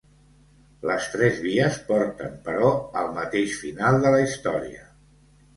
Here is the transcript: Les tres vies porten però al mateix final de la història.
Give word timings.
Les 0.91 1.09
tres 1.15 1.37
vies 1.43 1.77
porten 1.91 2.33
però 2.49 2.71
al 3.03 3.13
mateix 3.21 3.55
final 3.67 4.03
de 4.07 4.15
la 4.17 4.23
història. 4.31 4.83